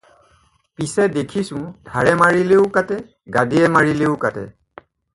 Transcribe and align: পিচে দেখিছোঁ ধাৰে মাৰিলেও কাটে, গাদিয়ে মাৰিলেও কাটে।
পিচে 0.79 1.05
দেখিছোঁ 1.17 1.61
ধাৰে 1.91 2.15
মাৰিলেও 2.23 2.65
কাটে, 2.81 3.01
গাদিয়ে 3.39 3.73
মাৰিলেও 3.79 4.21
কাটে। 4.27 4.51